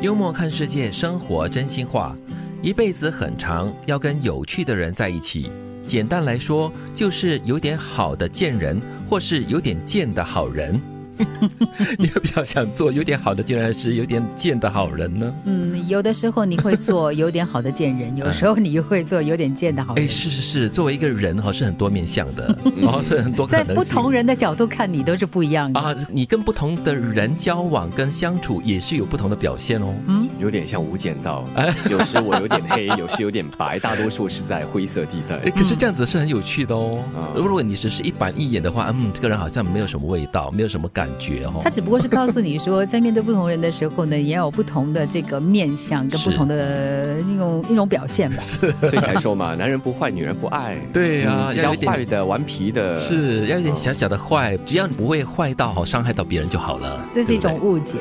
[0.00, 2.16] 幽默看世界，生活真心话。
[2.62, 5.50] 一辈子很长，要跟有趣的人在一起。
[5.84, 10.80] 简单来说，就是有点好的贱人，或是有点贱的好人。
[11.98, 15.32] 你比较想做有点好的贱人，还是有点贱的好人呢？
[15.44, 20.04] 嗯，有的时候你会做有点好的贱人，有时候你又会做有点贱的好人。
[20.04, 25.80] 哎，是是是，作为一个人哈，是很多面相的，然后是很多可在能不同人的角度看你都是不一样的。
[25.80, 29.94] 啊，你跟不同的人交往跟相处也是有不同的表现哦。
[30.06, 31.44] 嗯有点像无间道，
[31.90, 35.50] 有时我有点黑， 有时有点白，大多数是在灰色地带哎，。
[35.50, 36.98] 可是这样子是很有趣的哦。
[37.14, 41.60] 嗯如果你只是一板一眼的话，嗯，这个人好像没有什么味道，没有什么感觉哦。
[41.62, 48.40] 他只不过是告诉你说， 在面对不同人的时候呢，也要有不同的这个面相跟不同的那种一种表现吧。
[48.42, 50.76] 所以才说嘛，男人不坏，女人不爱。
[50.92, 57.00] 对呀、嗯比较要有一点坏的、顽皮的，是要有一点小小的坏，只要你不会坏到好伤害到别人就好了。
[57.14, 57.98] 这是一种误解。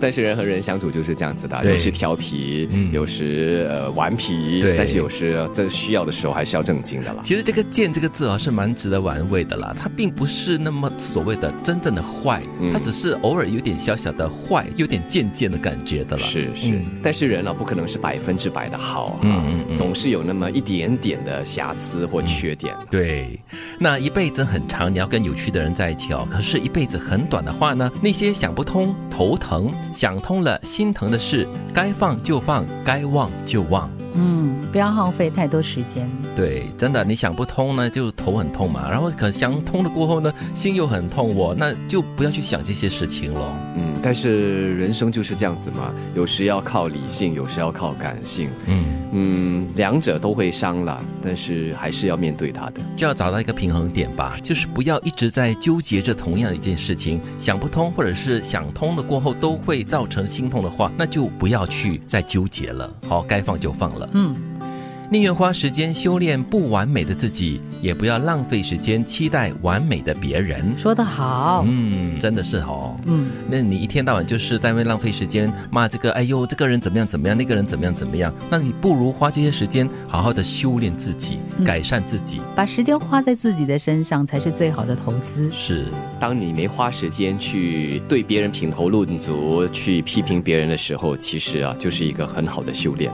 [0.00, 7.20] 但是人和人相处就是这样子的，有时调皮，嗯有时呃顽皮，对但是有时呃这需要的时候还是要正经的啦。
[7.22, 9.74] 其实这个“贱”这个字啊，是蛮值得玩味的啦。
[9.78, 16.22] 它并不是那么所谓的真正的坏，嗯它只是偶尔有点小小的坏，有点贱贱的感觉的了。
[16.22, 22.74] 是是，嗯但是人啊不可能是百分之百的好啊，嗯嗯嗯总是有那么一点点的瑕疵或缺点。
[22.90, 23.38] 对，
[23.78, 26.26] 那一辈子很长，你要跟有趣的人在一起哦。
[26.30, 33.90] 可是，一辈子很短的话呢，那些想不通、头疼、想通了、心疼的事，该放就放，该忘就忘。
[34.14, 36.10] 嗯，不要耗费太多时间。
[36.34, 38.90] 对，真的，你想不通呢，就头很痛嘛。
[38.90, 43.52] 然后可想通了过后呢，心又很痛哦，那就不要去想这些事情了。
[43.76, 48.48] 嗯，但是人生就是这样子嘛，有时要靠理性，有时要靠感性。
[48.66, 52.80] 嗯，嗯，两者都会伤了，但是还是要面对它的。
[52.96, 62.90] 就要找到一个平衡点吧，就是不要一直在纠结着同样一件事情，想不通或者是想通了过后都会造成心痛的话，那就不要去再纠结了。
[63.06, 64.08] 好，该放就放了。
[64.14, 64.34] 嗯，
[65.12, 70.74] 宁愿花时间修炼不完美的自己，也不要浪费时间期待完美的别人。
[70.74, 71.62] 说得好。
[71.68, 72.96] 嗯，真的是哦。
[73.04, 82.40] 嗯，那你一天到晚就是在为浪费时间骂这个，哎呦，这个人怎么样怎么样，那个人怎么样怎么样，那你不如花这些时间好好的修炼自己，嗯改善自己。
[82.56, 85.50] 把时间花在自己的身上才是最好的投资。
[85.52, 93.12] 是，当你没花时间去对别人品头论足，去批评别人的时候，其实啊，就是一个很好的修炼。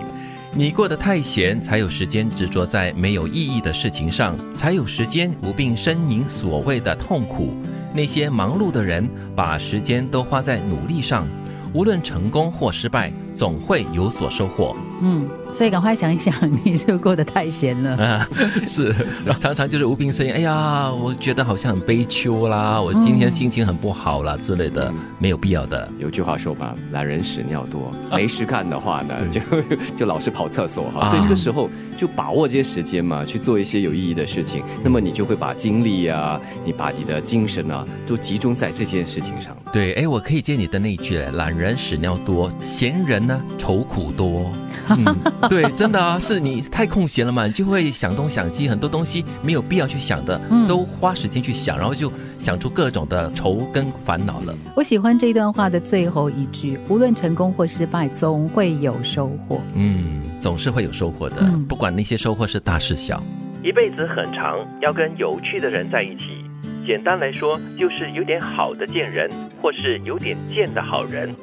[0.55, 7.53] 你过得太闲，才有时间执着在没有意义的事情上，才有时间无病呻吟所谓的痛苦。
[7.95, 11.29] 那些忙碌的人，把时间都花在努力上，
[11.73, 14.77] 无论成功或失败，总会有所收获。
[15.01, 16.35] 嗯，所以赶快想一想，
[16.65, 17.97] 你是不是过得太闲了？
[17.97, 18.29] 啊，
[18.67, 18.93] 是
[19.41, 20.33] 常常就是无病呻吟。
[20.33, 25.89] 哎呀，我觉得好像很悲秋啦，我今天心情很不好啦之类的，没有必要的。
[25.99, 29.41] 有句话说吧，懒人屎尿多，没事干的话呢，就
[29.97, 31.03] 就老是跑厕所哈。
[31.03, 34.65] 啊所以这个时候就把握这些时间嘛，去做一些有意义的事情。
[34.83, 39.57] 那么你就会把精力啊，你把你的精神啊，都集中在这件事情上。
[39.73, 44.51] 对，哎，我可以借你的那一句，懒人屎尿多，闲人呢愁苦多。
[44.91, 45.05] 嗯，
[45.49, 54.55] 对，真的啊，是你太空闲了嘛，你就会想东想西，很多东西没有必要去想的，嗯都花时间去想，然后就想出各种的愁跟烦恼了。
[54.77, 59.61] 我喜欢这段话的最后一句：无论成功或失败，总会有收获。
[59.75, 63.23] 嗯，总是会有收获的，嗯不管那些收获是大是小。
[63.63, 66.45] 一辈子很长，要跟有趣的人在一起。
[66.87, 69.29] 简单来说，就是有点好的贱人，
[69.61, 71.35] 或是有点贱的好人。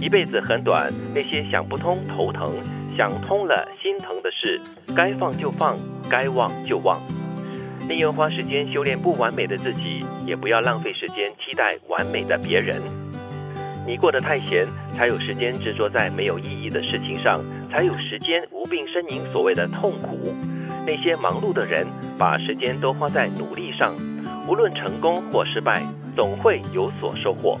[0.00, 2.54] 一辈子很短，那些想不通、头疼、
[2.96, 4.60] 想通了、心疼的事，
[4.94, 5.76] 该放就放，
[6.08, 7.00] 该忘就忘。
[7.88, 12.80] 宁愿花时间修炼不完美的自己，也不要浪费时间期待完美的别人。
[13.86, 14.66] 你过得太闲，
[14.96, 20.32] 才有时间执着在没有意义的事情上，才有时间无病呻吟所谓的痛苦。
[20.86, 21.86] 那些忙碌的人，
[22.16, 23.94] 把时间都花在努力上，
[24.46, 25.82] 无论成功或失败，
[26.14, 27.58] 总会有所收获。